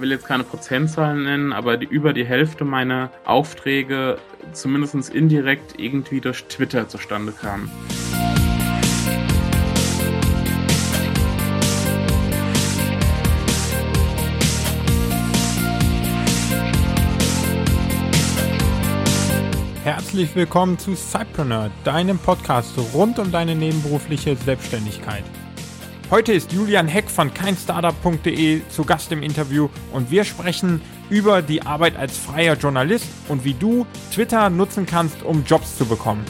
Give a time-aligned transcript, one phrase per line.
[0.00, 4.18] will jetzt keine Prozentzahlen nennen, aber die, über die Hälfte meiner Aufträge
[4.52, 7.70] zumindest indirekt irgendwie durch Twitter zustande kamen.
[19.84, 25.24] Herzlich willkommen zu Cypreneur, deinem Podcast rund um deine nebenberufliche Selbstständigkeit.
[26.12, 31.62] Heute ist Julian Heck von keinstartup.de zu Gast im Interview und wir sprechen über die
[31.62, 36.26] Arbeit als freier Journalist und wie du Twitter nutzen kannst, um Jobs zu bekommen.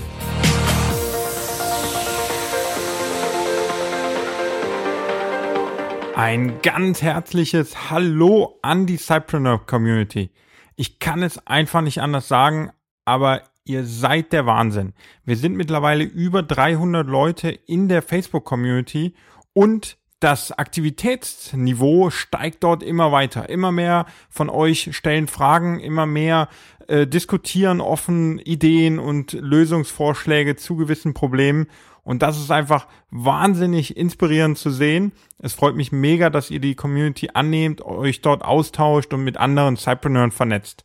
[6.15, 10.31] Ein ganz herzliches Hallo an die Cypreneur Community.
[10.77, 12.71] Ich kann es einfach nicht anders sagen,
[13.05, 14.93] aber ihr seid der Wahnsinn.
[15.25, 19.17] Wir sind mittlerweile über 300 Leute in der Facebook Community
[19.55, 23.49] und das Aktivitätsniveau steigt dort immer weiter.
[23.49, 26.49] Immer mehr von euch stellen Fragen, immer mehr
[26.87, 31.67] äh, diskutieren offen Ideen und Lösungsvorschläge zu gewissen Problemen.
[32.05, 35.11] Und das ist einfach wahnsinnig inspirierend zu sehen.
[35.39, 39.77] Es freut mich mega, dass ihr die Community annehmt, euch dort austauscht und mit anderen
[39.77, 40.85] Cypreneuren vernetzt.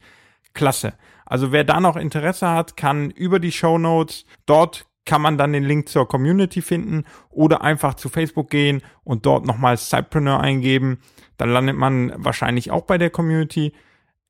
[0.53, 0.93] Klasse.
[1.25, 5.53] Also wer da noch Interesse hat, kann über die Show Notes dort kann man dann
[5.53, 10.99] den Link zur Community finden oder einfach zu Facebook gehen und dort nochmal Cypreneur eingeben.
[11.37, 13.73] Dann landet man wahrscheinlich auch bei der Community.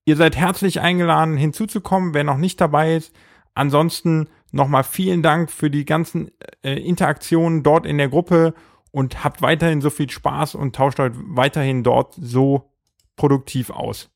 [0.06, 3.14] Ihr seid herzlich eingeladen, hinzuzukommen, wer noch nicht dabei ist.
[3.56, 6.32] Ansonsten nochmal vielen Dank für die ganzen
[6.64, 8.54] äh, Interaktionen dort in der Gruppe
[8.92, 12.72] und habt weiterhin so viel Spaß und tauscht euch weiterhin dort so
[13.16, 14.10] produktiv aus.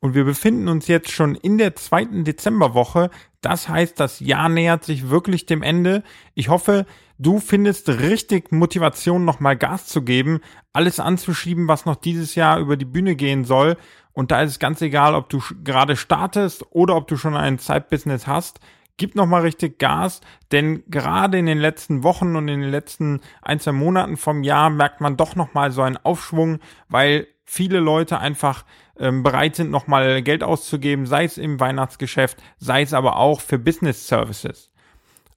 [0.00, 3.10] Und wir befinden uns jetzt schon in der zweiten Dezemberwoche.
[3.40, 6.02] Das heißt, das Jahr nähert sich wirklich dem Ende.
[6.34, 6.86] Ich hoffe,
[7.18, 10.40] du findest richtig Motivation, nochmal Gas zu geben,
[10.72, 13.76] alles anzuschieben, was noch dieses Jahr über die Bühne gehen soll.
[14.12, 17.58] Und da ist es ganz egal, ob du gerade startest oder ob du schon ein
[17.58, 18.60] Zeitbusiness hast.
[18.98, 23.60] Gib nochmal richtig Gas, denn gerade in den letzten Wochen und in den letzten ein,
[23.60, 28.64] zwei Monaten vom Jahr merkt man doch nochmal so einen Aufschwung, weil viele Leute einfach
[28.98, 33.58] ähm, bereit sind, nochmal Geld auszugeben, sei es im Weihnachtsgeschäft, sei es aber auch für
[33.58, 34.70] Business Services.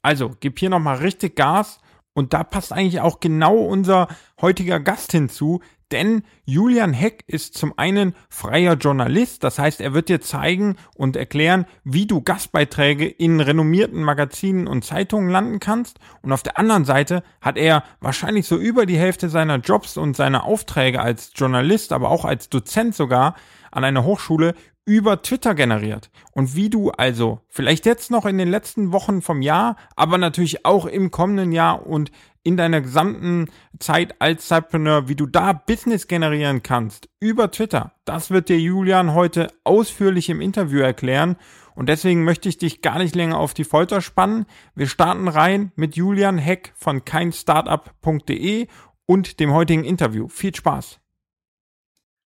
[0.01, 1.79] Also, gib hier nochmal richtig Gas
[2.13, 4.07] und da passt eigentlich auch genau unser
[4.41, 5.61] heutiger Gast hinzu,
[5.91, 11.15] denn Julian Heck ist zum einen freier Journalist, das heißt, er wird dir zeigen und
[11.15, 15.99] erklären, wie du Gastbeiträge in renommierten Magazinen und Zeitungen landen kannst.
[16.21, 20.15] Und auf der anderen Seite hat er wahrscheinlich so über die Hälfte seiner Jobs und
[20.15, 23.35] seiner Aufträge als Journalist, aber auch als Dozent sogar
[23.71, 24.55] an einer Hochschule
[24.89, 26.09] über Twitter generiert.
[26.31, 30.65] Und wie du also vielleicht jetzt noch in den letzten Wochen vom Jahr, aber natürlich
[30.65, 32.11] auch im kommenden Jahr und
[32.43, 33.47] in deiner gesamten
[33.79, 37.93] Zeit als Cypreneur, wie du da Business generieren kannst über Twitter.
[38.05, 41.35] Das wird dir Julian heute ausführlich im Interview erklären.
[41.75, 44.45] Und deswegen möchte ich dich gar nicht länger auf die Folter spannen.
[44.75, 48.67] Wir starten rein mit Julian Heck von keinstartup.de
[49.05, 50.27] und dem heutigen Interview.
[50.27, 50.99] Viel Spaß!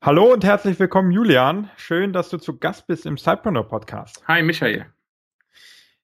[0.03, 1.69] Hallo und herzlich willkommen, Julian.
[1.77, 4.27] Schön, dass du zu Gast bist im Cypreneur Podcast.
[4.27, 4.87] Hi, Michael.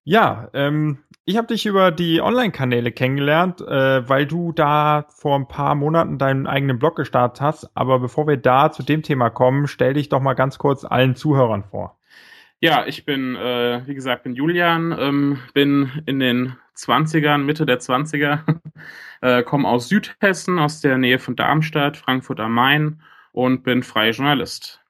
[0.04, 5.50] Ja, ähm, ich habe dich über die Online-Kanäle kennengelernt, äh, weil du da vor ein
[5.50, 7.70] paar Monaten deinen eigenen Blog gestartet hast.
[7.76, 11.18] Aber bevor wir da zu dem Thema kommen, stell dich doch mal ganz kurz allen
[11.18, 12.00] Zuhörern vor.
[12.62, 17.82] Ja, ich bin, äh, wie gesagt, bin Julian, ähm, bin in den 20ern, Mitte der
[17.82, 18.40] 20er,
[19.22, 23.02] äh, komme aus Südhessen, aus der Nähe von Darmstadt, Frankfurt am Main
[23.34, 24.82] und bin freier Journalist.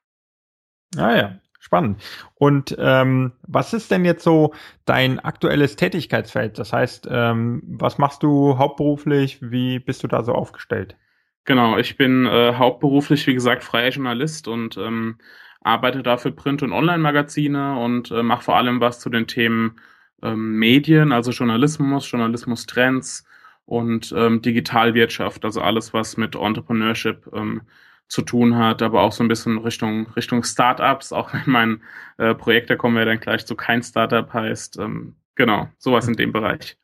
[0.96, 2.02] Ah ja, spannend.
[2.34, 4.54] Und ähm, was ist denn jetzt so
[4.86, 6.58] dein aktuelles Tätigkeitsfeld?
[6.58, 9.38] Das heißt, ähm, was machst du hauptberuflich?
[9.42, 10.96] Wie bist du da so aufgestellt?
[11.44, 15.18] Genau, ich bin äh, hauptberuflich, wie gesagt, freier Journalist und ähm,
[15.60, 19.78] arbeite dafür Print- und Online-Magazine und äh, mache vor allem was zu den Themen
[20.22, 23.26] ähm, Medien, also Journalismus, Journalismus-Trends
[23.66, 27.60] und ähm, Digitalwirtschaft, also alles, was mit Entrepreneurship ähm,
[28.08, 31.82] zu tun hat, aber auch so ein bisschen Richtung, Richtung Startups, auch wenn mein
[32.16, 34.78] äh, Projekt, da kommen wir dann gleich zu kein Startup heißt.
[34.78, 36.78] Ähm, genau, sowas in dem Bereich.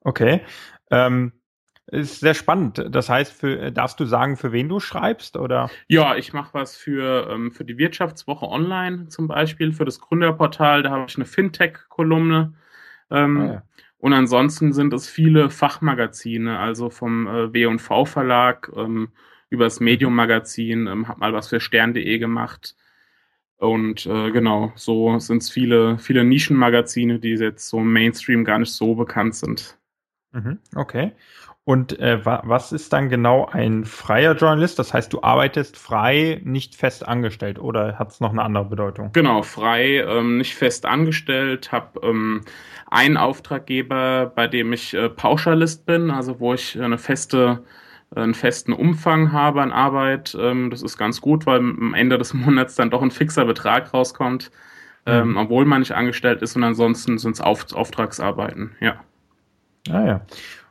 [0.00, 0.42] Okay.
[0.90, 1.32] Ähm,
[1.86, 2.84] ist sehr spannend.
[2.90, 5.36] Das heißt, für, darfst du sagen, für wen du schreibst?
[5.36, 5.70] Oder?
[5.88, 10.82] Ja, ich mache was für, ähm, für die Wirtschaftswoche online zum Beispiel, für das Gründerportal,
[10.82, 12.54] da habe ich eine Fintech-Kolumne.
[13.10, 13.62] Ähm, ah, ja.
[13.98, 19.08] Und ansonsten sind es viele Fachmagazine, also vom äh, W&V-Verlag, ähm,
[19.54, 22.76] übers Medium-Magazin, ähm, habe mal was für stern.de gemacht.
[23.56, 28.72] Und äh, genau, so sind es viele, viele Nischenmagazine, die jetzt so Mainstream gar nicht
[28.72, 29.78] so bekannt sind.
[30.32, 31.12] Mhm, okay.
[31.66, 34.78] Und äh, wa was ist dann genau ein freier Journalist?
[34.78, 39.12] Das heißt, du arbeitest frei, nicht fest angestellt oder hat es noch eine andere Bedeutung?
[39.12, 42.42] Genau, frei, ähm, nicht fest angestellt, habe ähm,
[42.90, 47.64] einen Auftraggeber, bei dem ich äh, Pauschalist bin, also wo ich eine feste
[48.14, 50.36] einen festen Umfang habe an Arbeit.
[50.38, 53.92] Ähm, das ist ganz gut, weil am Ende des Monats dann doch ein fixer Betrag
[53.92, 54.50] rauskommt,
[55.06, 55.36] ähm, mhm.
[55.36, 59.00] obwohl man nicht angestellt ist und ansonsten sind es Auf Auftragsarbeiten, ja.
[59.90, 60.20] Ah ja.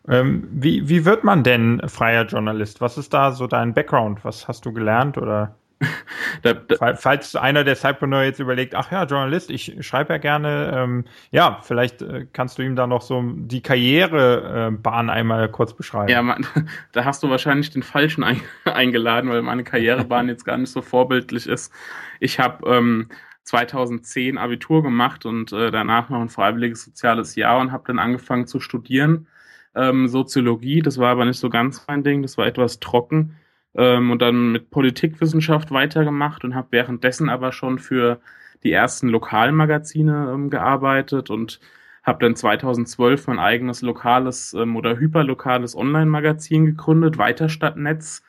[0.08, 2.82] Ähm, wie, wie wird man denn freier Journalist?
[2.82, 4.26] Was ist da so dein Background?
[4.26, 5.56] Was hast du gelernt oder?
[6.42, 10.72] da, da, Falls einer der Cypreneur jetzt überlegt, ach ja, Journalist, ich schreibe ja gerne,
[10.76, 15.74] ähm, ja, vielleicht äh, kannst du ihm da noch so die Karrierebahn äh, einmal kurz
[15.74, 16.10] beschreiben.
[16.10, 16.46] Ja, man,
[16.92, 20.82] da hast du wahrscheinlich den Falschen ein, eingeladen, weil meine Karrierebahn jetzt gar nicht so
[20.82, 21.72] vorbildlich ist.
[22.20, 23.10] Ich habe ähm,
[23.44, 28.48] 2010 Abitur gemacht und äh, danach noch ein freiwilliges soziales Jahr und habe dann angefangen
[28.48, 29.28] zu studieren.
[29.76, 33.36] Ähm, Soziologie, das war aber nicht so ganz mein Ding, das war etwas trocken
[33.76, 38.20] ähm, und dann mit Politikwissenschaft weitergemacht und habe währenddessen aber schon für
[38.64, 41.60] die ersten Lokalmagazine ähm, gearbeitet und
[42.04, 48.24] habe dann 2012 mein eigenes lokales ähm, oder hyperlokales Online-Magazin gegründet, Weiterstadtnetz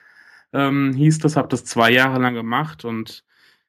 [0.53, 3.25] ähm, hieß das, habe das zwei Jahre lang gemacht und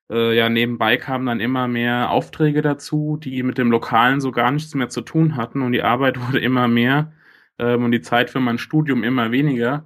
[0.09, 4.51] äh, ja, nebenbei kamen dann immer mehr Aufträge dazu, die mit dem Lokalen so gar
[4.51, 7.11] nichts mehr zu tun hatten und die Arbeit wurde immer mehr
[7.59, 9.85] ähm, und die Zeit für mein Studium immer weniger.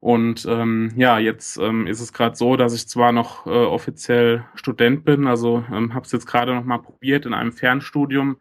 [0.00, 4.44] Und ähm, ja, jetzt ähm, ist es gerade so, dass ich zwar noch äh, offiziell
[4.54, 8.36] Student bin, also ähm, habe es jetzt gerade noch mal probiert in einem Fernstudium,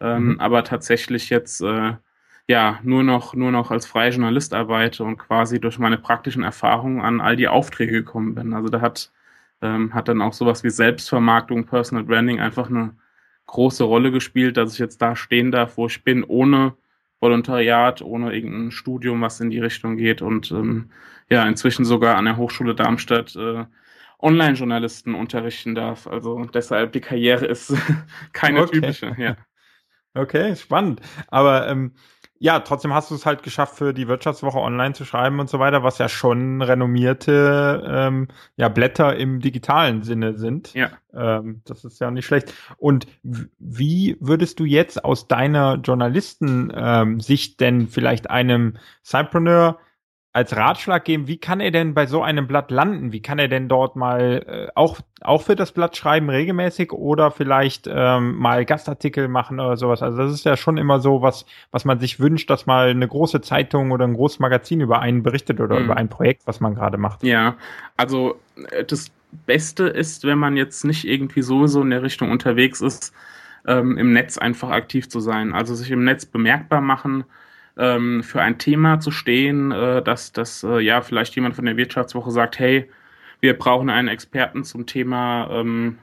[0.00, 0.40] ähm, mhm.
[0.40, 1.94] aber tatsächlich jetzt äh,
[2.48, 7.02] ja nur noch nur noch als freier Journalist arbeite und quasi durch meine praktischen Erfahrungen
[7.02, 8.54] an all die Aufträge gekommen bin.
[8.54, 9.12] Also da hat
[9.62, 12.94] ähm, hat dann auch sowas wie Selbstvermarktung, Personal Branding einfach eine
[13.46, 16.74] große Rolle gespielt, dass ich jetzt da stehen darf, wo ich bin, ohne
[17.20, 20.90] Volontariat, ohne irgendein Studium, was in die Richtung geht und ähm,
[21.30, 23.64] ja, inzwischen sogar an der Hochschule Darmstadt äh,
[24.18, 26.06] Online-Journalisten unterrichten darf.
[26.06, 27.74] Also deshalb die Karriere ist
[28.32, 28.80] keine okay.
[28.80, 29.36] typische, ja.
[30.14, 31.02] Okay, spannend.
[31.28, 31.92] Aber ähm,
[32.38, 35.58] ja, trotzdem hast du es halt geschafft, für die Wirtschaftswoche online zu schreiben und so
[35.58, 40.74] weiter, was ja schon renommierte ähm, ja, Blätter im digitalen Sinne sind.
[40.74, 40.90] Ja.
[41.14, 42.52] Ähm, das ist ja nicht schlecht.
[42.76, 48.74] Und wie würdest du jetzt aus deiner Journalisten-Sicht ähm, denn vielleicht einem
[49.04, 49.78] Cypreneur
[50.36, 53.10] als Ratschlag geben, wie kann er denn bei so einem Blatt landen?
[53.10, 57.30] Wie kann er denn dort mal äh, auch, auch für das Blatt schreiben regelmäßig oder
[57.30, 60.02] vielleicht ähm, mal Gastartikel machen oder sowas?
[60.02, 63.08] Also das ist ja schon immer so, was, was man sich wünscht, dass mal eine
[63.08, 65.84] große Zeitung oder ein großes Magazin über einen berichtet oder mhm.
[65.86, 67.22] über ein Projekt, was man gerade macht.
[67.22, 67.56] Ja,
[67.96, 68.38] also
[68.72, 69.10] äh, das
[69.46, 73.14] Beste ist, wenn man jetzt nicht irgendwie sowieso in der Richtung unterwegs ist,
[73.66, 75.54] ähm, im Netz einfach aktiv zu sein.
[75.54, 77.24] Also sich im Netz bemerkbar machen,
[77.76, 81.76] ähm, für ein Thema zu stehen, äh, dass, dass äh, ja vielleicht jemand von der
[81.76, 82.90] Wirtschaftswoche sagt, hey,
[83.40, 85.98] wir brauchen einen Experten zum Thema ähm,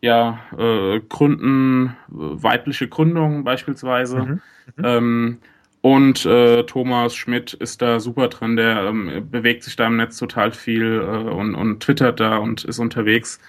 [0.00, 4.18] ja, äh, Gründen, weibliche Gründung beispielsweise.
[4.18, 4.40] Mhm.
[4.76, 4.84] Mhm.
[4.84, 5.38] Ähm,
[5.80, 10.18] und äh, Thomas Schmidt ist da super drin, der ähm, bewegt sich da im Netz
[10.18, 13.40] total viel äh, und, und twittert da und ist unterwegs.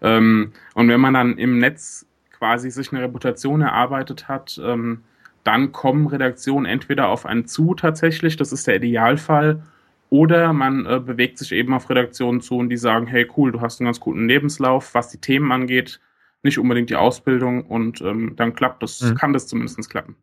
[0.00, 5.02] Ähm, und wenn man dann im Netz quasi sich eine Reputation erarbeitet hat, ähm,
[5.44, 9.62] dann kommen Redaktionen entweder auf einen zu tatsächlich, das ist der Idealfall,
[10.10, 13.60] oder man äh, bewegt sich eben auf Redaktionen zu und die sagen, hey cool, du
[13.60, 16.00] hast einen ganz guten Lebenslauf, was die Themen angeht,
[16.42, 19.14] nicht unbedingt die Ausbildung und ähm, dann klappt das, mhm.
[19.14, 20.16] kann das zumindest klappen.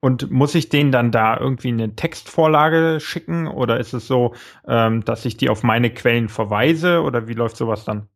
[0.00, 4.34] Und muss ich denen dann da irgendwie eine Textvorlage schicken oder ist es so,
[4.66, 8.08] ähm, dass ich die auf meine Quellen verweise oder wie läuft sowas dann?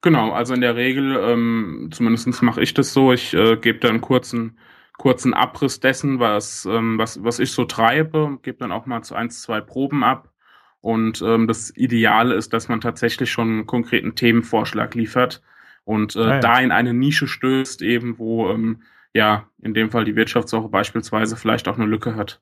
[0.00, 3.88] Genau, also in der Regel, ähm, zumindest mache ich das so, ich äh, gebe da
[3.88, 4.58] einen kurzen
[5.02, 9.16] kurzen Abriss dessen, was, ähm, was, was ich so treibe, gebe dann auch mal zu
[9.16, 10.32] eins, zwei Proben ab.
[10.80, 15.42] Und ähm, das Ideale ist, dass man tatsächlich schon einen konkreten Themenvorschlag liefert
[15.82, 16.38] und äh, ah, ja.
[16.38, 21.36] da in eine Nische stößt, eben wo ähm, ja in dem Fall die Wirtschaftswoche beispielsweise
[21.36, 22.40] vielleicht auch eine Lücke hat.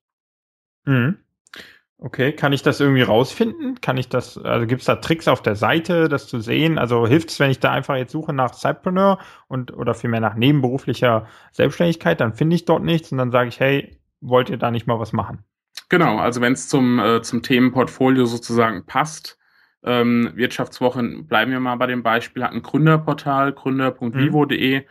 [0.85, 1.17] Mhm.
[2.03, 3.79] Okay, kann ich das irgendwie rausfinden?
[3.83, 6.79] Kann ich das, also gibt es da Tricks auf der Seite, das zu sehen?
[6.79, 10.35] Also hilft es, wenn ich da einfach jetzt suche nach Cypreneur und oder vielmehr nach
[10.35, 14.71] nebenberuflicher Selbstständigkeit, dann finde ich dort nichts und dann sage ich, hey, wollt ihr da
[14.71, 15.45] nicht mal was machen?
[15.91, 19.39] Genau, also wenn es zum, äh, zum Themenportfolio sozusagen passt,
[19.83, 24.81] ähm, Wirtschaftswoche, bleiben wir mal bei dem Beispiel, hat ein Gründerportal, gründer.vivo.de.
[24.81, 24.85] Mhm.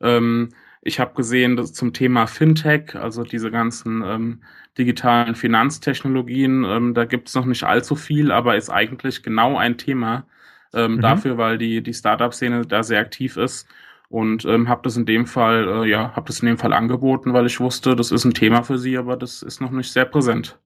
[0.00, 0.48] Ähm,
[0.82, 4.42] ich habe gesehen, dass zum Thema Fintech, also diese ganzen ähm,
[4.76, 6.64] digitalen Finanztechnologien.
[6.64, 10.26] Ähm, da gibt es noch nicht allzu viel, aber ist eigentlich genau ein Thema
[10.74, 11.00] ähm, mhm.
[11.00, 13.68] dafür, weil die, die Startup-Szene da sehr aktiv ist.
[14.08, 17.32] Und ähm, habe das in dem Fall, äh, ja, habe das in dem Fall angeboten,
[17.32, 20.04] weil ich wusste, das ist ein Thema für sie, aber das ist noch nicht sehr
[20.04, 20.58] präsent.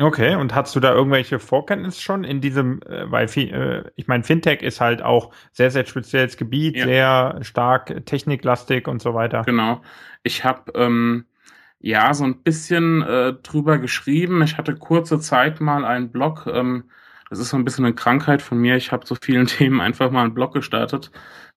[0.00, 4.24] Okay, und hast du da irgendwelche Vorkenntnisse schon in diesem, äh, weil äh, ich meine,
[4.24, 6.84] Fintech ist halt auch sehr, sehr spezielles Gebiet, ja.
[6.84, 9.42] sehr stark techniklastig und so weiter.
[9.44, 9.82] Genau.
[10.22, 11.26] Ich habe ähm,
[11.80, 14.42] ja so ein bisschen äh, drüber geschrieben.
[14.42, 16.46] Ich hatte kurze Zeit mal einen Blog.
[16.50, 16.84] Ähm,
[17.28, 18.76] das ist so ein bisschen eine Krankheit von mir.
[18.76, 21.10] Ich habe zu vielen Themen einfach mal einen Blog gestartet,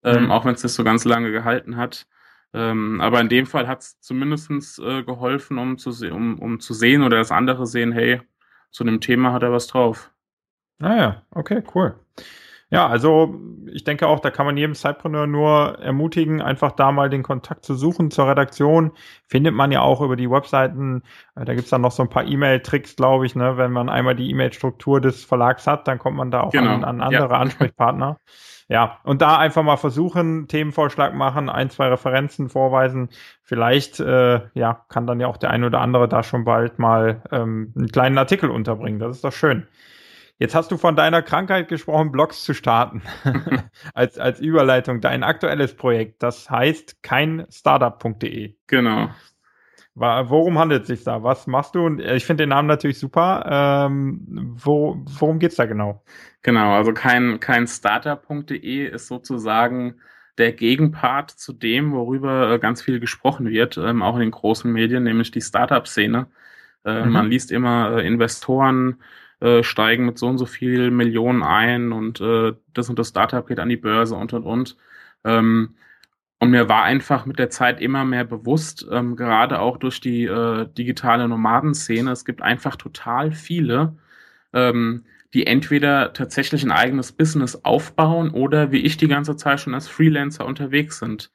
[0.03, 0.31] ähm, mhm.
[0.31, 2.07] auch wenn es nicht so ganz lange gehalten hat.
[2.53, 6.73] Ähm, aber in dem Fall hat es zumindest äh, geholfen, um zu, um, um zu
[6.73, 8.21] sehen oder das andere sehen, hey,
[8.73, 10.11] zu dem Thema hat er was drauf.
[10.81, 11.95] Ah okay, cool.
[12.73, 13.39] Ja, also
[13.71, 17.65] ich denke auch, da kann man jedem Sidepreneur nur ermutigen, einfach da mal den Kontakt
[17.65, 18.93] zu suchen zur Redaktion.
[19.27, 21.03] Findet man ja auch über die Webseiten.
[21.35, 23.57] Äh, da gibt's dann noch so ein paar E-Mail-Tricks, glaube ich, ne?
[23.57, 26.71] Wenn man einmal die E-Mail-Struktur des Verlags hat, dann kommt man da auch genau.
[26.71, 27.39] an, an, andere ja.
[27.39, 28.17] Ansprechpartner.
[28.69, 33.09] Ja, und da einfach mal versuchen, Themenvorschlag machen, ein, zwei Referenzen vorweisen.
[33.43, 37.21] Vielleicht, äh, ja, kann dann ja auch der ein oder andere da schon bald mal
[37.31, 38.97] ähm, einen kleinen Artikel unterbringen.
[38.97, 39.67] Das ist doch schön.
[40.39, 43.01] Jetzt hast du von deiner Krankheit gesprochen, Blogs zu starten.
[43.93, 44.99] als, als Überleitung.
[44.99, 48.55] Dein aktuelles Projekt, das heißt keinstartup.de.
[48.67, 49.09] Genau.
[49.95, 51.21] Worum handelt es sich da?
[51.21, 51.85] Was machst du?
[51.85, 53.45] Und äh, ich finde den Namen natürlich super.
[53.47, 56.03] Ähm, wo, worum geht's da genau?
[56.41, 60.01] Genau, also kein, kein Startup.de ist sozusagen
[60.39, 64.71] der Gegenpart zu dem, worüber äh, ganz viel gesprochen wird, ähm, auch in den großen
[64.71, 66.27] Medien, nämlich die Startup-Szene.
[66.85, 67.11] Äh, mhm.
[67.11, 68.99] Man liest immer äh, Investoren
[69.43, 73.45] äh, steigen mit so und so viel Millionen ein und äh, das und das Startup
[73.45, 74.77] geht an die Börse und und und.
[75.25, 75.75] Ähm,
[76.39, 80.23] und mir war einfach mit der Zeit immer mehr bewusst, ähm, gerade auch durch die
[80.25, 83.97] äh, digitale Nomadenszene, es gibt einfach total viele,
[84.53, 89.73] ähm, die entweder tatsächlich ein eigenes Business aufbauen oder wie ich die ganze Zeit schon
[89.73, 91.31] als Freelancer unterwegs sind.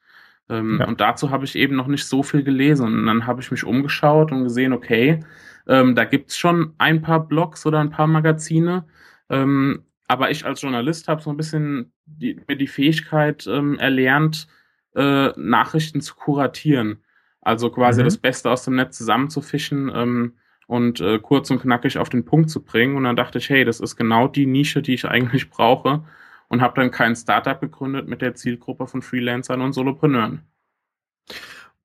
[0.49, 0.87] Ähm, ja.
[0.87, 2.85] Und dazu habe ich eben noch nicht so viel gelesen.
[2.85, 5.19] Und dann habe ich mich umgeschaut und gesehen, okay,
[5.67, 8.85] ähm, da gibt's schon ein paar Blogs oder ein paar Magazine.
[9.29, 14.47] Ähm, aber ich als Journalist habe so ein bisschen die, mir die Fähigkeit ähm, erlernt,
[14.95, 17.03] äh, Nachrichten zu kuratieren.
[17.41, 18.05] Also quasi mhm.
[18.05, 20.33] das Beste aus dem Netz zusammenzufischen ähm,
[20.67, 22.95] und äh, kurz und knackig auf den Punkt zu bringen.
[22.95, 26.03] Und dann dachte ich, hey, das ist genau die Nische, die ich eigentlich brauche.
[26.47, 30.41] Und habe dann kein Startup gegründet mit der Zielgruppe von Freelancern und Solopreneuren.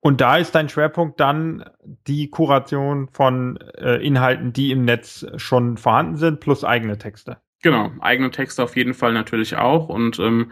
[0.05, 1.65] Und da ist dein Schwerpunkt dann
[2.05, 7.37] die Kuration von äh, Inhalten, die im Netz schon vorhanden sind, plus eigene Texte.
[7.63, 9.89] Genau, eigene Texte auf jeden Fall natürlich auch.
[9.89, 10.51] Und ähm,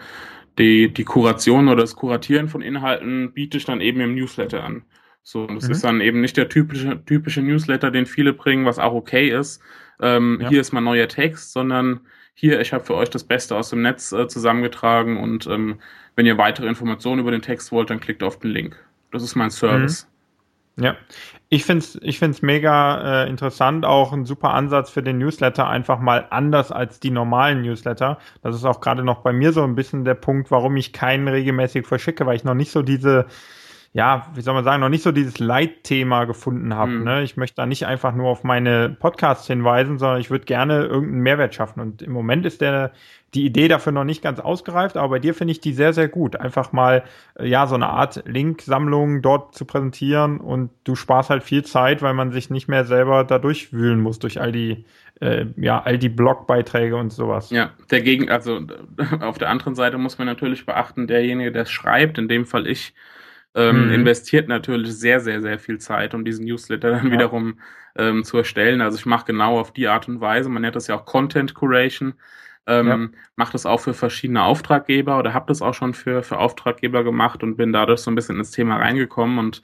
[0.57, 4.85] die, die Kuration oder das Kuratieren von Inhalten biete ich dann eben im Newsletter an.
[5.21, 5.71] So, das mhm.
[5.71, 9.61] ist dann eben nicht der typische, typische Newsletter, den viele bringen, was auch okay ist.
[10.01, 10.49] Ähm, ja.
[10.49, 11.99] Hier ist mein neuer Text, sondern
[12.33, 15.79] hier, ich habe für euch das Beste aus dem Netz äh, zusammengetragen und ähm,
[16.15, 18.83] wenn ihr weitere Informationen über den Text wollt, dann klickt auf den Link.
[19.13, 20.07] Das ist mein Service.
[20.75, 20.83] Mhm.
[20.83, 20.95] Ja,
[21.49, 25.67] ich finde es ich find's mega äh, interessant, auch ein super Ansatz für den Newsletter,
[25.67, 28.17] einfach mal anders als die normalen Newsletter.
[28.41, 31.27] Das ist auch gerade noch bei mir so ein bisschen der Punkt, warum ich keinen
[31.27, 33.27] regelmäßig verschicke, weil ich noch nicht so diese
[33.95, 36.91] ja, wie soll man sagen, noch nicht so dieses Leitthema gefunden habe.
[36.91, 37.03] Mhm.
[37.03, 37.21] Ne?
[37.21, 41.21] Ich möchte da nicht einfach nur auf meine Podcasts hinweisen, sondern ich würde gerne irgendeinen
[41.21, 41.79] Mehrwert schaffen.
[41.79, 42.91] Und im Moment ist der
[43.33, 46.07] die Idee dafür noch nicht ganz ausgereift, aber bei dir finde ich die sehr, sehr
[46.07, 46.35] gut.
[46.35, 47.03] Einfach mal,
[47.35, 52.01] äh, ja, so eine Art Link-Sammlung dort zu präsentieren und du sparst halt viel Zeit,
[52.01, 54.85] weil man sich nicht mehr selber da durchwühlen muss durch all die,
[55.19, 57.49] äh, ja, all die Blogbeiträge und sowas.
[57.49, 58.61] Ja, dagegen, also
[59.19, 62.67] auf der anderen Seite muss man natürlich beachten, derjenige, der es schreibt, in dem Fall
[62.67, 62.93] ich,
[63.55, 63.93] ähm, mhm.
[63.93, 67.13] investiert natürlich sehr, sehr, sehr viel Zeit, um diesen Newsletter dann ja.
[67.13, 67.59] wiederum
[67.95, 68.81] ähm, zu erstellen.
[68.81, 71.53] Also ich mache genau auf die Art und Weise, man nennt das ja auch Content
[71.53, 72.13] Curation,
[72.67, 73.19] ähm, ja.
[73.35, 77.43] mache das auch für verschiedene Auftraggeber oder habe das auch schon für, für Auftraggeber gemacht
[77.43, 79.61] und bin dadurch so ein bisschen ins Thema reingekommen und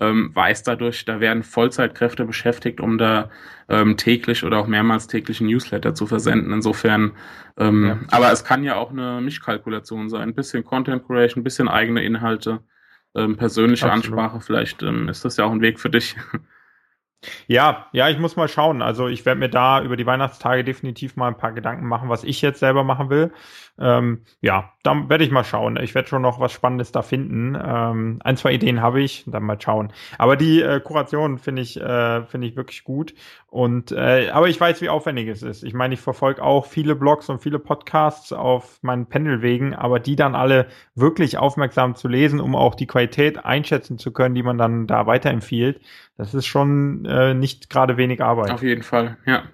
[0.00, 3.30] ähm, weiß dadurch, da werden Vollzeitkräfte beschäftigt, um da
[3.68, 6.52] ähm, täglich oder auch mehrmals täglich einen Newsletter zu versenden.
[6.52, 7.12] Insofern,
[7.58, 7.98] ähm, ja.
[8.10, 10.22] aber es kann ja auch eine Mischkalkulation sein.
[10.22, 12.60] Ein bisschen Content Creation, ein bisschen eigene Inhalte,
[13.14, 14.18] ähm, persönliche Absolut.
[14.18, 14.40] Ansprache.
[14.40, 16.16] Vielleicht ähm, ist das ja auch ein Weg für dich.
[17.46, 18.80] Ja, ja, ich muss mal schauen.
[18.82, 22.24] Also ich werde mir da über die Weihnachtstage definitiv mal ein paar Gedanken machen, was
[22.24, 23.32] ich jetzt selber machen will.
[23.80, 25.78] Ähm, ja, dann werde ich mal schauen.
[25.82, 27.54] Ich werde schon noch was Spannendes da finden.
[27.54, 29.92] Ähm, ein, zwei Ideen habe ich, dann mal schauen.
[30.18, 33.14] Aber die äh, Kuration finde ich, äh, finde ich wirklich gut.
[33.46, 35.62] Und äh, aber ich weiß, wie aufwendig es ist.
[35.64, 40.16] Ich meine, ich verfolge auch viele Blogs und viele Podcasts auf meinen Pendelwegen, aber die
[40.16, 44.58] dann alle wirklich aufmerksam zu lesen, um auch die Qualität einschätzen zu können, die man
[44.58, 45.80] dann da weiterempfiehlt,
[46.16, 48.50] das ist schon äh, nicht gerade wenig Arbeit.
[48.50, 49.44] Auf jeden Fall, ja.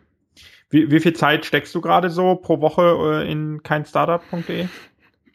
[0.71, 4.67] Wie, wie viel Zeit steckst du gerade so pro Woche äh, in keinstartup.de?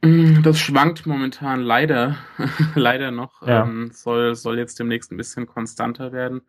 [0.01, 2.17] Mm, das schwankt momentan leider,
[2.75, 3.41] leider noch.
[3.45, 3.63] Ja.
[3.63, 6.41] Ähm, soll, soll jetzt demnächst ein bisschen konstanter werden.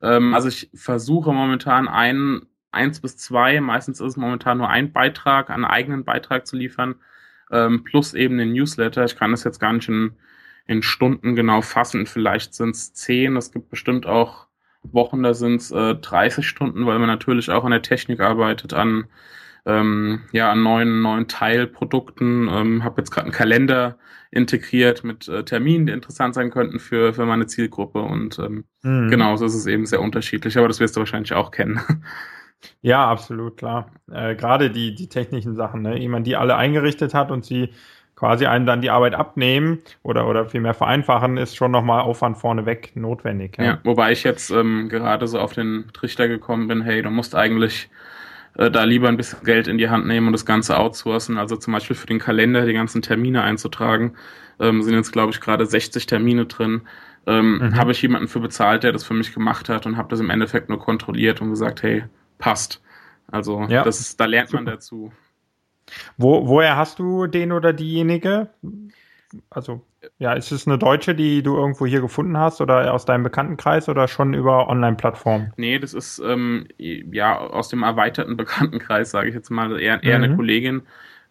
[0.00, 4.92] Ähm, also ich versuche momentan einen eins bis zwei, meistens ist es momentan nur ein
[4.92, 6.96] Beitrag, einen eigenen Beitrag zu liefern,
[7.50, 9.04] ähm, plus eben den Newsletter.
[9.04, 10.16] Ich kann das jetzt gar nicht in,
[10.66, 12.06] in Stunden genau fassen.
[12.06, 13.36] Vielleicht sind es zehn.
[13.36, 14.46] Es gibt bestimmt auch
[14.82, 18.74] Wochen, da sind es äh, 30 Stunden, weil man natürlich auch an der Technik arbeitet,
[18.74, 19.06] an
[19.64, 22.48] ähm, ja, an neuen, neuen Teilprodukten.
[22.48, 23.96] Ähm, habe jetzt gerade einen Kalender
[24.30, 28.00] integriert mit äh, Terminen, die interessant sein könnten für, für meine Zielgruppe.
[28.00, 29.08] Und ähm, mhm.
[29.08, 31.80] genau, so ist es eben sehr unterschiedlich, aber das wirst du wahrscheinlich auch kennen.
[32.80, 33.90] Ja, absolut, klar.
[34.08, 35.98] Äh, Gerade die, die technischen Sachen, ne?
[35.98, 37.70] jemand die alle eingerichtet hat und sie
[38.22, 42.92] quasi einem dann die Arbeit abnehmen oder, oder vielmehr vereinfachen, ist schon nochmal Aufwand vorneweg
[42.94, 43.56] notwendig.
[43.58, 47.10] Ja, ja wobei ich jetzt ähm, gerade so auf den Trichter gekommen bin, hey, du
[47.10, 47.90] musst eigentlich
[48.56, 51.36] äh, da lieber ein bisschen Geld in die Hand nehmen und das Ganze outsourcen.
[51.36, 54.14] Also zum Beispiel für den Kalender die ganzen Termine einzutragen.
[54.60, 56.82] Ähm, sind jetzt, glaube ich, gerade 60 Termine drin.
[57.26, 57.76] Ähm, mhm.
[57.76, 60.30] Habe ich jemanden für bezahlt, der das für mich gemacht hat und habe das im
[60.30, 62.04] Endeffekt nur kontrolliert und gesagt, hey,
[62.38, 62.80] passt.
[63.32, 63.82] Also ja.
[63.82, 65.10] das ist, da lernt man dazu.
[66.16, 68.50] Wo, woher hast du den oder diejenige?
[69.50, 69.82] Also
[70.18, 73.88] ja, ist es eine Deutsche, die du irgendwo hier gefunden hast oder aus deinem Bekanntenkreis
[73.88, 75.52] oder schon über Online-Plattformen?
[75.56, 80.18] Nee, das ist ähm, ja aus dem erweiterten Bekanntenkreis, sage ich jetzt mal, eher, eher
[80.18, 80.24] mhm.
[80.24, 80.82] eine Kollegin.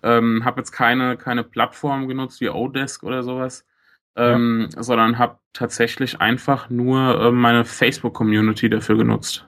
[0.03, 3.67] Ähm, habe jetzt keine, keine Plattform genutzt wie Odesk oder sowas,
[4.15, 4.81] ähm, ja.
[4.81, 9.47] sondern habe tatsächlich einfach nur äh, meine Facebook-Community dafür genutzt.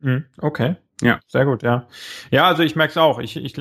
[0.00, 0.24] Mhm.
[0.38, 0.76] Okay.
[1.02, 1.20] Ja.
[1.26, 1.86] Sehr gut, ja.
[2.30, 3.18] Ja, also ich merke es auch.
[3.18, 3.54] Ich, ich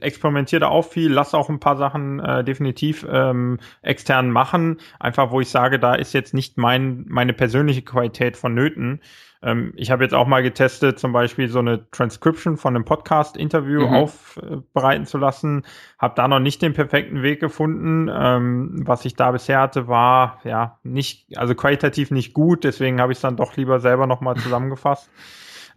[0.00, 4.78] experimentiere da auch viel, lasse auch ein paar Sachen äh, definitiv ähm, extern machen.
[4.98, 9.00] Einfach, wo ich sage, da ist jetzt nicht mein, meine persönliche Qualität vonnöten.
[9.42, 13.86] Ähm, ich habe jetzt auch mal getestet, zum Beispiel so eine Transcription von einem Podcast-Interview
[13.86, 13.94] mhm.
[13.94, 15.64] aufbereiten zu lassen.
[15.98, 18.10] Habe da noch nicht den perfekten Weg gefunden.
[18.12, 22.64] Ähm, was ich da bisher hatte, war ja nicht, also qualitativ nicht gut.
[22.64, 25.10] Deswegen habe ich es dann doch lieber selber nochmal zusammengefasst.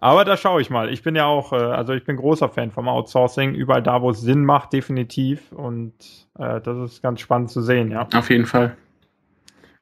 [0.02, 0.90] Aber da schaue ich mal.
[0.90, 3.54] Ich bin ja auch, äh, also ich bin großer Fan vom Outsourcing.
[3.54, 5.52] Überall da, wo es Sinn macht, definitiv.
[5.52, 5.94] Und
[6.38, 8.08] äh, das ist ganz spannend zu sehen, ja.
[8.14, 8.78] Auf jeden Fall.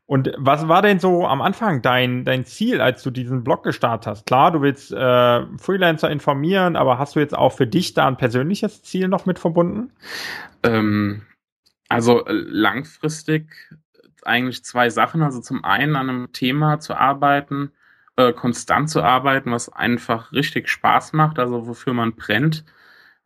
[0.07, 4.07] Und was war denn so am Anfang dein, dein Ziel, als du diesen Blog gestartet
[4.07, 4.25] hast?
[4.25, 8.15] Klar, du willst äh, Freelancer informieren, aber hast du jetzt auch für dich da ein
[8.15, 9.91] persönliches Ziel noch mit verbunden?
[10.63, 11.23] Ähm,
[11.89, 13.49] also äh, langfristig
[14.23, 15.21] eigentlich zwei Sachen.
[15.23, 17.71] Also zum einen an einem Thema zu arbeiten,
[18.17, 22.65] äh, konstant zu arbeiten, was einfach richtig Spaß macht, also wofür man brennt.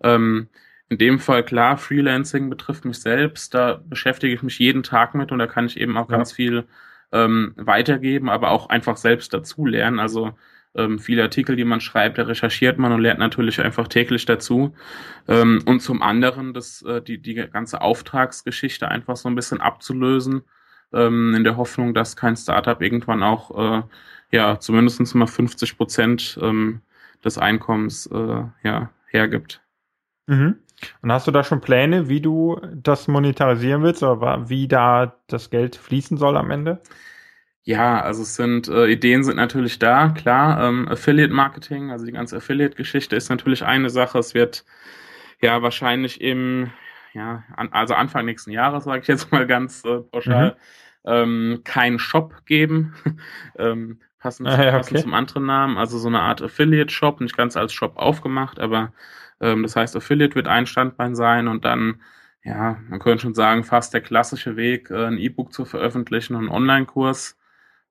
[0.03, 0.49] Ähm,
[0.89, 5.31] in dem Fall klar, Freelancing betrifft mich selbst, da beschäftige ich mich jeden Tag mit
[5.31, 6.17] und da kann ich eben auch ja.
[6.17, 6.65] ganz viel
[7.13, 9.99] ähm, weitergeben, aber auch einfach selbst dazulernen.
[9.99, 10.33] Also
[10.75, 14.75] ähm, viele Artikel, die man schreibt, da recherchiert man und lernt natürlich einfach täglich dazu.
[15.27, 20.43] Ähm, und zum anderen das, äh, die, die ganze Auftragsgeschichte einfach so ein bisschen abzulösen,
[20.93, 23.83] ähm, in der Hoffnung, dass kein Startup irgendwann auch äh,
[24.31, 26.81] ja zumindest mal 50 Prozent ähm,
[27.23, 29.61] des Einkommens äh, ja, hergibt.
[30.27, 30.55] Mhm.
[31.01, 35.49] Und hast du da schon Pläne, wie du das monetarisieren willst oder wie da das
[35.49, 36.81] Geld fließen soll am Ende?
[37.63, 40.63] Ja, also es sind äh, Ideen sind natürlich da, klar.
[40.67, 44.17] Ähm, Affiliate Marketing, also die ganze Affiliate-Geschichte ist natürlich eine Sache.
[44.17, 44.65] Es wird
[45.41, 46.71] ja wahrscheinlich im,
[47.13, 50.57] ja, an, also Anfang nächsten Jahres, sage ich jetzt mal ganz äh, pauschal,
[51.05, 51.11] mhm.
[51.11, 52.93] ähm, keinen Shop geben.
[53.57, 57.57] ähm, passend, ah, ja, passend zum anderen Namen, also so eine Art Affiliate-Shop, nicht ganz
[57.57, 58.93] als Shop aufgemacht, aber
[59.41, 62.01] ähm, das heißt, Affiliate wird ein Standbein sein und dann,
[62.43, 66.43] ja, man könnte schon sagen, fast der klassische Weg, äh, ein E-Book zu veröffentlichen und
[66.43, 67.37] einen Online-Kurs,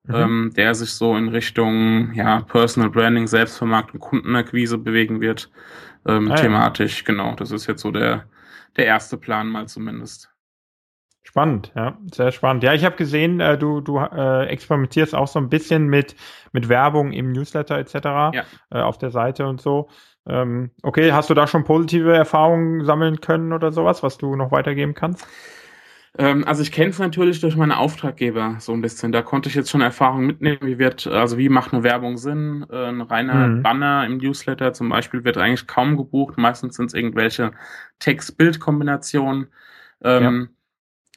[0.04, 0.14] mhm.
[0.14, 5.50] ähm, der sich so in Richtung ja, Personal Branding, Selbstvermarktung, Kundenakquise bewegen wird,
[6.06, 6.98] ähm, ah, thematisch.
[6.98, 7.06] Ja.
[7.06, 8.24] Genau, das ist jetzt so der,
[8.76, 10.30] der erste Plan mal zumindest.
[11.22, 12.64] Spannend, ja, sehr spannend.
[12.64, 16.16] Ja, ich habe gesehen, äh, du, du äh, experimentierst auch so ein bisschen mit,
[16.52, 17.94] mit Werbung im Newsletter etc.
[17.94, 18.44] Ja.
[18.70, 19.88] Äh, auf der Seite und so.
[20.26, 24.50] Ähm, okay, hast du da schon positive Erfahrungen sammeln können oder sowas, was du noch
[24.50, 25.26] weitergeben kannst?
[26.18, 29.12] Ähm, also ich kenne es natürlich durch meine Auftraggeber so ein bisschen.
[29.12, 32.66] Da konnte ich jetzt schon Erfahrungen mitnehmen, wie wird, also wie macht eine Werbung Sinn?
[32.70, 33.62] Äh, ein reiner mhm.
[33.62, 36.36] Banner im Newsletter zum Beispiel wird eigentlich kaum gebucht.
[36.38, 37.52] Meistens sind es irgendwelche
[37.98, 39.48] Text-Bild-Kombinationen.
[40.02, 40.48] Ähm, ja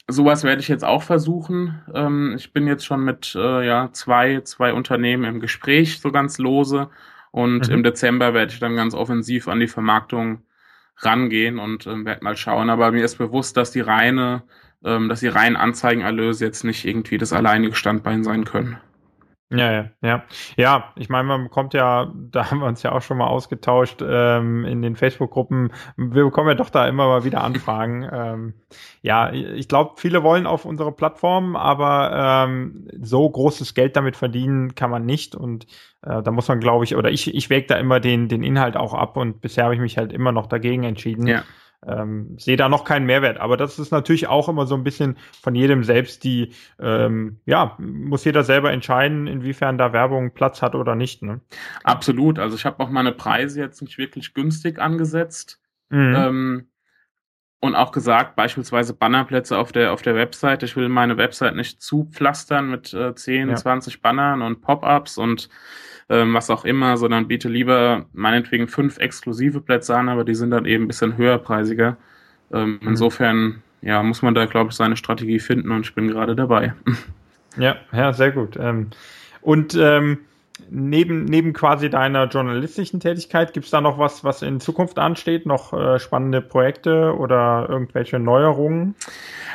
[0.08, 1.82] sowas werde ich jetzt auch versuchen.
[1.93, 6.38] Ähm, ich bin jetzt schon mit äh, ja, zwei, zwei Unternehmen im Gespräch, so ganz
[6.38, 6.89] lose.
[7.32, 7.73] Und mhm.
[7.73, 10.43] im Dezember werde ich dann ganz offensiv an die Vermarktung
[10.97, 12.69] rangehen und ähm, werde mal schauen.
[12.69, 14.43] Aber mir ist bewusst, dass die reine,
[14.86, 18.78] ähm, dass die reinen Anzeigenerlöse jetzt nicht irgendwie das alleinige Standbein sein können.
[19.56, 20.24] Ja, ja, ja.
[20.58, 24.02] Ja, ich meine, man bekommt ja, da haben wir uns ja auch schon mal ausgetauscht
[24.06, 25.72] ähm, in den Facebook-Gruppen.
[25.96, 28.08] Wir bekommen ja doch da immer mal wieder Anfragen.
[28.12, 28.54] ähm,
[29.02, 34.76] ja, ich glaube, viele wollen auf unsere Plattform, aber ähm, so großes Geld damit verdienen
[34.76, 35.36] kann man nicht.
[35.36, 35.67] Und
[36.02, 38.76] äh, da muss man, glaube ich, oder ich, ich wäge da immer den, den Inhalt
[38.76, 41.28] auch ab und bisher habe ich mich halt immer noch dagegen entschieden.
[41.28, 41.43] Ja
[41.88, 43.39] ähm, sehe da noch keinen Mehrwert.
[43.39, 47.76] Aber das ist natürlich auch immer so ein bisschen von jedem selbst die, ähm, ja,
[47.80, 51.22] muss jeder selber entscheiden, inwiefern da Werbung Platz hat oder nicht.
[51.22, 51.41] Ne?
[51.84, 52.39] Absolut.
[52.39, 55.60] Also ich habe auch meine Preise jetzt nicht wirklich günstig angesetzt.
[55.89, 56.15] Mhm.
[56.15, 56.67] Ähm,
[57.63, 60.63] und auch gesagt, beispielsweise Bannerplätze auf der, auf der Website.
[60.63, 63.56] Ich will meine Website nicht zupflastern mit äh, 10, ja.
[63.56, 65.47] 20 Bannern und Pop-ups und
[66.10, 70.52] ähm, was auch immer, sondern biete lieber meinetwegen fünf exklusive Plätze an, aber die sind
[70.52, 71.95] dann eben ein bisschen höherpreisiger.
[72.52, 72.89] Ähm, mhm.
[72.89, 76.73] Insofern, ja, muss man da, glaube ich, seine Strategie finden und ich bin gerade dabei.
[77.56, 78.58] Ja, ja, sehr gut.
[78.60, 78.89] Ähm,
[79.41, 80.17] und ähm,
[80.70, 85.46] neben, neben quasi deiner journalistischen Tätigkeit, gibt es da noch was, was in Zukunft ansteht?
[85.46, 88.96] Noch äh, spannende Projekte oder irgendwelche Neuerungen?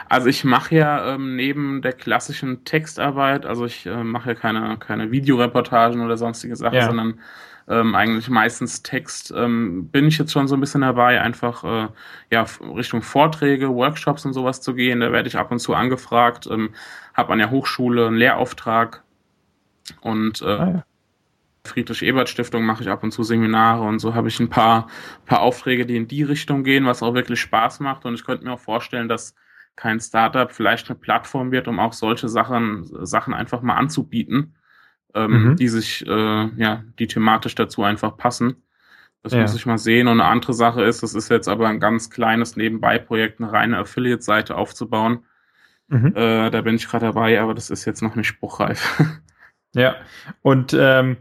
[0.09, 4.77] Also ich mache ja ähm, neben der klassischen Textarbeit, also ich äh, mache ja keine,
[4.79, 6.87] keine Videoreportagen oder sonstige Sachen, ja.
[6.87, 7.21] sondern
[7.69, 11.89] ähm, eigentlich meistens Text, ähm, bin ich jetzt schon so ein bisschen dabei, einfach äh,
[12.31, 15.01] ja Richtung Vorträge, Workshops und sowas zu gehen.
[15.01, 16.71] Da werde ich ab und zu angefragt, ähm,
[17.13, 19.03] habe an der Hochschule einen Lehrauftrag
[20.01, 20.85] und äh, ah, ja.
[21.69, 24.89] Friedrich-Ebert-Stiftung mache ich ab und zu Seminare und so habe ich ein paar,
[25.27, 28.05] paar Aufträge, die in die Richtung gehen, was auch wirklich Spaß macht.
[28.05, 29.35] Und ich könnte mir auch vorstellen, dass
[29.77, 34.57] kein Startup vielleicht eine Plattform wird, um auch solche Sachen, Sachen einfach mal anzubieten,
[35.15, 35.57] ähm, mhm.
[35.57, 38.63] die sich, äh, ja, die thematisch dazu einfach passen.
[39.23, 39.43] Das ja.
[39.43, 40.09] muss ich mal sehen.
[40.09, 43.79] Und eine andere Sache ist, das ist jetzt aber ein ganz kleines Nebenbei-Projekt, eine reine
[43.79, 45.25] Affiliate-Seite aufzubauen.
[45.89, 46.13] Mhm.
[46.15, 49.03] Äh, da bin ich gerade dabei, aber das ist jetzt noch nicht spruchreif.
[49.75, 49.97] Ja,
[50.41, 51.19] und ähm,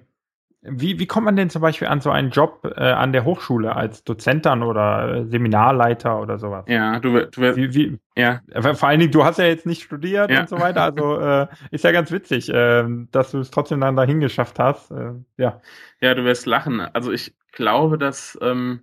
[0.62, 3.76] wie, wie kommt man denn zum Beispiel an so einen Job äh, an der Hochschule
[3.76, 6.66] als Dozent dann oder äh, Seminarleiter oder sowas?
[6.68, 7.58] Ja, du, du wirst.
[7.58, 8.42] Wie, wie, ja.
[8.74, 10.42] Vor allen Dingen, du hast ja jetzt nicht studiert ja.
[10.42, 10.84] und so weiter.
[10.84, 14.92] Also äh, ist ja ganz witzig, äh, dass du es trotzdem dann dahin geschafft hast.
[14.92, 15.62] Äh, ja.
[16.02, 16.82] Ja, du wirst lachen.
[16.82, 18.82] Also ich glaube, dass, ähm,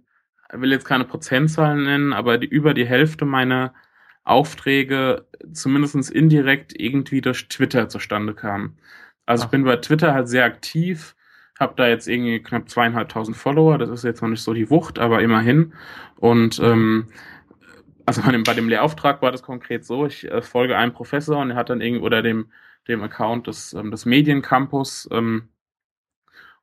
[0.53, 3.75] ich will jetzt keine Prozentzahlen nennen, aber die, über die Hälfte meiner
[4.23, 8.79] Aufträge zumindest indirekt irgendwie durch Twitter zustande kamen.
[9.27, 9.47] Also Ach.
[9.47, 11.17] ich bin bei Twitter halt sehr aktiv
[11.59, 13.79] habe da jetzt irgendwie knapp zweieinhalbtausend Follower.
[13.79, 15.73] Das ist jetzt noch nicht so die Wucht, aber immerhin.
[16.17, 17.07] Und ähm,
[18.07, 21.39] also bei dem, bei dem Lehrauftrag war das konkret so, ich äh, folge einem Professor
[21.39, 22.51] und er hat dann irgendwie, oder dem,
[22.89, 25.49] dem Account des, ähm, des Mediencampus, ähm,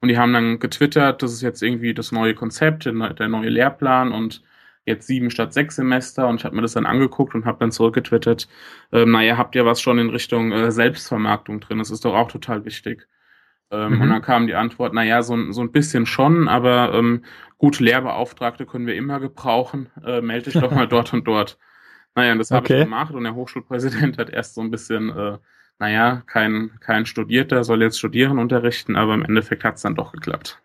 [0.02, 4.12] und die haben dann getwittert, das ist jetzt irgendwie das neue Konzept, der, neue Lehrplan
[4.12, 4.44] und
[4.86, 7.72] jetzt sieben statt sechs Semester und ich habe mir das dann angeguckt und habe dann
[7.72, 8.48] zurückgetwittert,
[8.92, 12.32] ähm, naja, habt ihr was schon in Richtung äh, Selbstvermarktung drin, das ist doch auch
[12.32, 13.08] total wichtig.
[13.72, 14.02] Ähm, mhm.
[14.02, 17.24] Und dann kam die Antwort, na ja, so, so ein bisschen schon, aber ähm,
[17.58, 19.90] gute Lehrbeauftragte können wir immer gebrauchen.
[20.06, 21.58] Äh, melde dich doch mal dort und dort.
[22.16, 22.80] Naja, und das habe okay.
[22.80, 25.38] ich gemacht und der Hochschulpräsident hat erst so ein bisschen, äh,
[25.80, 30.12] naja, kein, kein Studierter soll jetzt studieren, unterrichten, aber im Endeffekt hat es dann doch
[30.12, 30.62] geklappt.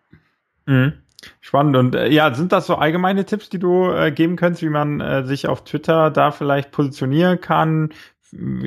[0.65, 0.93] Mhm.
[1.41, 1.75] Spannend.
[1.75, 5.01] Und äh, ja, sind das so allgemeine Tipps, die du äh, geben könntest, wie man
[5.01, 7.89] äh, sich auf Twitter da vielleicht positionieren kann,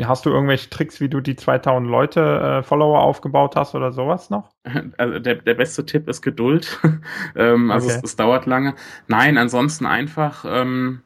[0.04, 4.30] Hast du irgendwelche Tricks, wie du die 2000 Leute äh, Follower aufgebaut hast oder sowas
[4.30, 4.50] noch?
[4.96, 6.78] Also der, der beste Tipp ist Geduld.
[7.36, 7.96] ähm, also okay.
[7.98, 8.74] es, es, dauert lange.
[9.06, 11.02] Nein, ansonsten einfach ähm,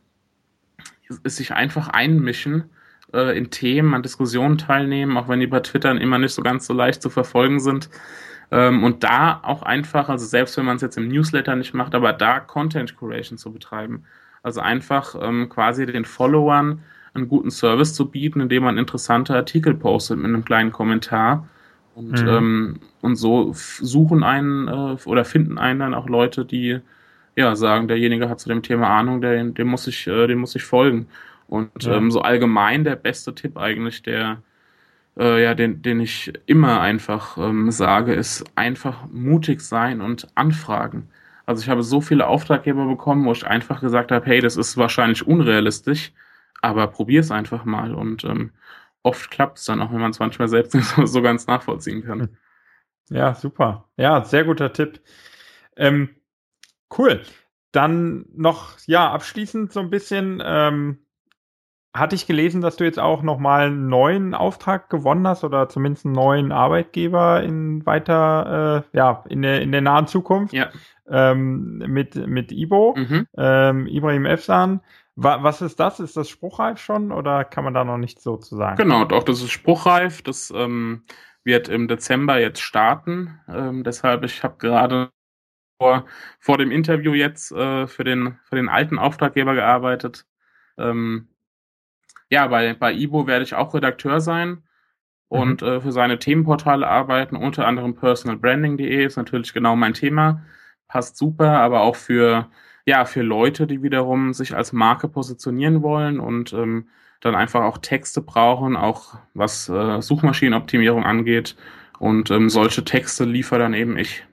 [1.25, 2.71] ist sich einfach einmischen
[3.13, 6.67] äh, in Themen, an Diskussionen teilnehmen, auch wenn die bei Twitter immer nicht so ganz
[6.67, 7.91] so leicht zu verfolgen sind.
[8.53, 11.95] Ähm, und da auch einfach, also selbst wenn man es jetzt im Newsletter nicht macht,
[11.95, 14.05] aber da Content Curation zu betreiben.
[14.45, 16.83] Also einfach ähm, quasi den Followern
[17.15, 21.49] einen guten Service zu bieten, indem man interessante Artikel postet mit einem kleinen Kommentar.
[21.95, 22.29] Und, mhm.
[22.29, 26.81] ähm, und so suchen einen äh, oder finden einen dann auch Leute, die
[27.37, 30.57] ja sagen, derjenige hat zu dem Thema Ahnung, der, dem muss ich, äh, dem muss
[30.57, 31.07] ich folgen.
[31.47, 31.97] Und ja.
[31.97, 34.39] ähm, so allgemein der beste Tipp eigentlich, der
[35.17, 41.09] äh, ja, den, den ich immer einfach ähm, sage, ist einfach mutig sein und anfragen.
[41.47, 44.77] Also ich habe so viele Auftraggeber bekommen, wo ich einfach gesagt habe, hey, das ist
[44.77, 46.13] wahrscheinlich unrealistisch,
[46.65, 48.53] aber probier es einfach mal und ähm,
[49.03, 52.05] oft klappt es dann auch, wenn man es manchmal selbst nicht so, so, ganz nachvollziehen
[52.05, 52.21] kann.
[52.21, 52.37] Hm.
[53.11, 53.89] Ja, super.
[53.97, 55.01] Ja, sehr guter Tipp.
[55.77, 56.11] Ähm,
[56.99, 57.23] cool.
[57.73, 60.99] Dann noch, ja, abschließend so ein bisschen, ähm,
[61.93, 66.07] hatte ich gelesen, dass du jetzt auch nochmal einen neuen Auftrag gewonnen hast oder zumindest
[66.07, 70.53] einen neuen Arbeitgeber in weiter, äh, ja, in der, in der nahen Zukunft.
[70.53, 70.71] Ja.
[71.07, 73.27] Ähm, mit, mit Ibo, mhm.
[73.37, 74.81] ähm, Ibrahim Efsan.
[75.17, 76.01] Was ist das?
[76.01, 78.77] Ist das spruchreif schon oder kann man da noch nicht so zu sagen?
[78.77, 80.23] Genau, doch, das ist spruchreif.
[80.23, 81.05] Das ähm,
[81.45, 83.41] wird im Dezember jetzt starten.
[83.49, 85.11] Ähm, deshalb, ich habe gerade
[85.79, 86.07] vor,
[86.41, 90.27] vor dem Interview jetzt äh, für, den, für den alten Auftraggeber gearbeitet.
[90.79, 91.29] Ähm,
[92.31, 94.65] ja, bei, bei Ibo werde ich auch Redakteur sein
[95.29, 95.69] und mhm.
[95.69, 100.43] äh, für seine Themenportale arbeiten, unter anderem personalbranding.de ist natürlich genau mein Thema,
[100.89, 102.51] passt super, aber auch für
[102.87, 106.89] ja für Leute, die wiederum sich als Marke positionieren wollen und ähm,
[107.21, 111.57] dann einfach auch Texte brauchen, auch was äh, Suchmaschinenoptimierung angeht
[111.99, 114.25] und ähm, solche Texte liefere dann eben ich.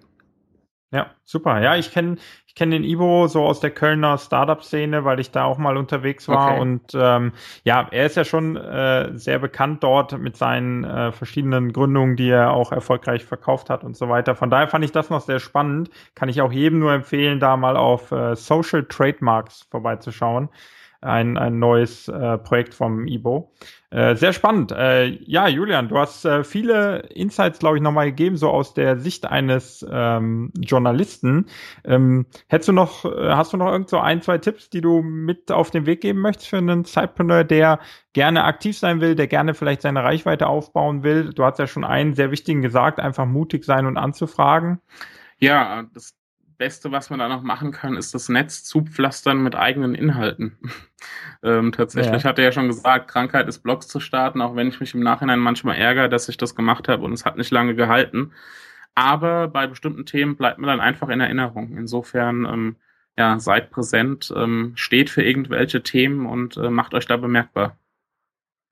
[0.94, 1.62] Ja, super.
[1.62, 5.46] Ja, ich kenne ich kenn den Ivo so aus der Kölner Startup-Szene, weil ich da
[5.46, 6.52] auch mal unterwegs war.
[6.52, 6.60] Okay.
[6.60, 7.32] Und ähm,
[7.64, 12.30] ja, er ist ja schon äh, sehr bekannt dort mit seinen äh, verschiedenen Gründungen, die
[12.30, 14.36] er auch erfolgreich verkauft hat und so weiter.
[14.36, 15.90] Von daher fand ich das noch sehr spannend.
[16.14, 20.50] Kann ich auch jedem nur empfehlen, da mal auf äh, Social Trademarks vorbeizuschauen
[21.02, 23.52] ein, ein neues äh, Projekt vom Ibo.
[23.90, 24.72] Äh, sehr spannend.
[24.72, 28.98] Äh, ja, Julian, du hast äh, viele Insights, glaube ich, nochmal gegeben, so aus der
[28.98, 31.48] Sicht eines ähm, Journalisten.
[31.84, 35.02] Ähm, hättest du noch, äh, hast du noch irgend so ein, zwei Tipps, die du
[35.02, 37.80] mit auf den Weg geben möchtest für einen Zeitpreneur, der
[38.14, 41.34] gerne aktiv sein will, der gerne vielleicht seine Reichweite aufbauen will?
[41.34, 44.80] Du hast ja schon einen sehr wichtigen gesagt, einfach mutig sein und anzufragen.
[45.40, 46.14] Ja, das
[46.62, 50.60] Beste, was man da noch machen kann, ist das Netz zupflastern mit eigenen Inhalten.
[51.44, 52.30] ähm, tatsächlich ja.
[52.30, 55.00] hat er ja schon gesagt, Krankheit ist Blogs zu starten, auch wenn ich mich im
[55.00, 58.34] Nachhinein manchmal ärgere, dass ich das gemacht habe und es hat nicht lange gehalten.
[58.94, 61.76] Aber bei bestimmten Themen bleibt man dann einfach in Erinnerung.
[61.76, 62.76] Insofern, ähm,
[63.18, 67.76] ja, seid präsent, ähm, steht für irgendwelche Themen und äh, macht euch da bemerkbar.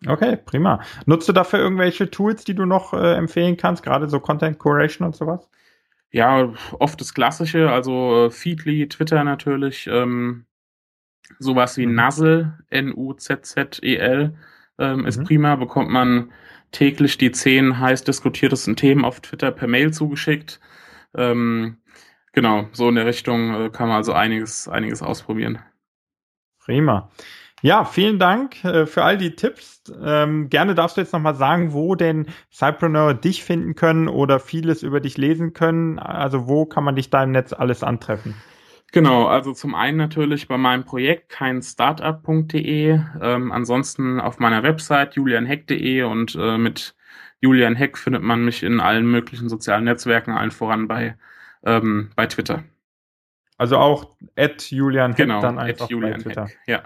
[0.05, 0.79] Okay, prima.
[1.07, 5.07] Nutzt du dafür irgendwelche Tools, die du noch äh, empfehlen kannst, gerade so Content Curation
[5.07, 5.49] und sowas?
[6.11, 10.45] Ja, oft das Klassische, also äh, Feedly, Twitter natürlich, ähm,
[11.37, 11.95] sowas wie mhm.
[11.95, 14.35] Nuzzle, N-U-Z-Z-E-L,
[14.79, 15.23] ähm, ist mhm.
[15.25, 16.31] prima, bekommt man
[16.71, 20.59] täglich die zehn heiß diskutiertesten Themen auf Twitter per Mail zugeschickt.
[21.15, 21.77] Ähm,
[22.33, 25.59] genau, so in der Richtung äh, kann man also einiges, einiges ausprobieren.
[26.59, 27.11] Prima.
[27.61, 29.83] Ja, vielen Dank äh, für all die Tipps.
[30.01, 34.83] Ähm, gerne darfst du jetzt nochmal sagen, wo denn Cypreneur dich finden können oder vieles
[34.83, 35.99] über dich lesen können.
[35.99, 38.35] Also wo kann man dich da im Netz alles antreffen?
[38.91, 46.03] Genau, also zum einen natürlich bei meinem Projekt keinstartup.de, ähm, ansonsten auf meiner Website julianheck.de
[46.03, 46.95] und äh, mit
[47.39, 51.15] Julian Heck findet man mich in allen möglichen sozialen Netzwerken, allen voran bei,
[51.63, 52.63] ähm, bei Twitter.
[53.57, 56.45] Also auch at Julian Heck genau, dann einfach Julian bei Twitter.
[56.47, 56.83] Heck, ja.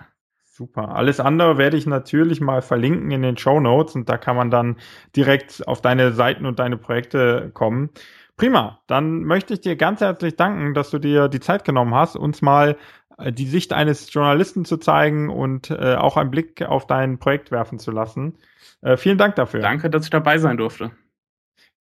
[0.55, 0.95] Super.
[0.95, 4.51] Alles andere werde ich natürlich mal verlinken in den Show Notes und da kann man
[4.51, 4.75] dann
[5.15, 7.89] direkt auf deine Seiten und deine Projekte kommen.
[8.37, 8.79] Prima.
[8.85, 12.43] Dann möchte ich dir ganz herzlich danken, dass du dir die Zeit genommen hast, uns
[12.43, 12.77] mal
[13.17, 17.49] äh, die Sicht eines Journalisten zu zeigen und äh, auch einen Blick auf dein Projekt
[17.49, 18.37] werfen zu lassen.
[18.83, 19.61] Äh, vielen Dank dafür.
[19.61, 20.91] Danke, dass ich dabei sein durfte.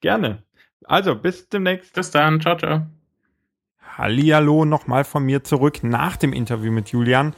[0.00, 0.44] Gerne.
[0.84, 1.92] Also, bis demnächst.
[1.92, 2.40] Bis dann.
[2.40, 2.86] Ciao, ciao.
[3.98, 7.34] Hallihallo nochmal von mir zurück nach dem Interview mit Julian.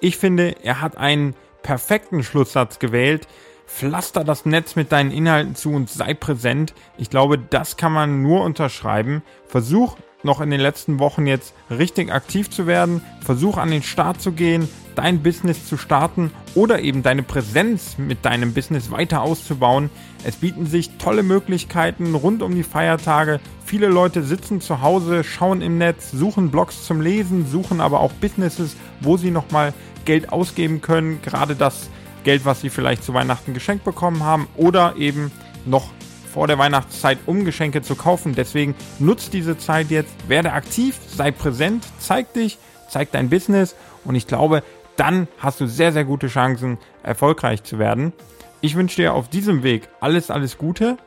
[0.00, 3.26] Ich finde, er hat einen perfekten Schlusssatz gewählt.
[3.68, 6.74] Pflaster das Netz mit deinen Inhalten zu und sei präsent.
[6.96, 9.22] Ich glaube, das kann man nur unterschreiben.
[9.46, 13.02] Versuch noch in den letzten Wochen jetzt richtig aktiv zu werden.
[13.20, 18.24] Versuch an den Start zu gehen, dein Business zu starten oder eben deine Präsenz mit
[18.24, 19.90] deinem Business weiter auszubauen.
[20.24, 23.38] Es bieten sich tolle Möglichkeiten rund um die Feiertage.
[23.64, 28.12] Viele Leute sitzen zu Hause, schauen im Netz, suchen Blogs zum Lesen, suchen aber auch
[28.12, 29.72] Businesses, wo sie nochmal
[30.04, 31.20] Geld ausgeben können.
[31.22, 31.90] Gerade das
[32.24, 35.30] Geld, was sie vielleicht zu Weihnachten geschenkt bekommen haben oder eben
[35.64, 35.90] noch
[36.32, 38.34] vor der Weihnachtszeit, um Geschenke zu kaufen.
[38.34, 44.14] Deswegen nutzt diese Zeit jetzt, werde aktiv, sei präsent, zeig dich, zeig dein Business und
[44.14, 44.62] ich glaube,
[44.96, 48.12] dann hast du sehr, sehr gute Chancen, erfolgreich zu werden.
[48.60, 50.98] Ich wünsche dir auf diesem Weg alles, alles Gute.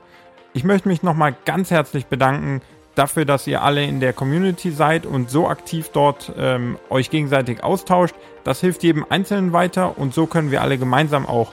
[0.54, 2.62] Ich möchte mich nochmal ganz herzlich bedanken
[2.96, 7.64] dafür, dass ihr alle in der Community seid und so aktiv dort ähm, euch gegenseitig
[7.64, 8.16] austauscht.
[8.44, 11.52] Das hilft jedem Einzelnen weiter und so können wir alle gemeinsam auch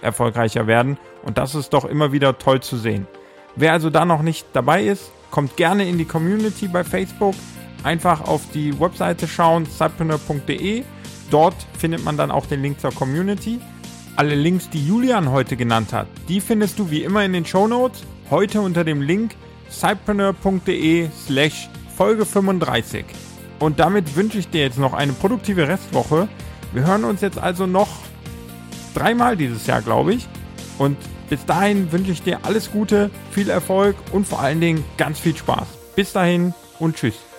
[0.00, 0.98] erfolgreicher werden.
[1.22, 3.06] Und das ist doch immer wieder toll zu sehen.
[3.54, 7.34] Wer also da noch nicht dabei ist, kommt gerne in die Community bei Facebook.
[7.84, 10.84] Einfach auf die Webseite schauen, cypreneur.de.
[11.30, 13.60] Dort findet man dann auch den Link zur Community.
[14.16, 17.66] Alle Links, die Julian heute genannt hat, die findest du wie immer in den Show
[17.66, 18.02] Notes.
[18.30, 19.34] Heute unter dem Link
[19.72, 23.04] cypreneur.de slash Folge 35.
[23.58, 26.28] Und damit wünsche ich dir jetzt noch eine produktive Restwoche.
[26.72, 27.88] Wir hören uns jetzt also noch
[28.94, 30.28] dreimal dieses Jahr, glaube ich.
[30.78, 30.96] Und
[31.30, 35.36] bis dahin wünsche ich dir alles Gute, viel Erfolg und vor allen Dingen ganz viel
[35.36, 35.66] Spaß.
[35.96, 37.31] Bis dahin und tschüss.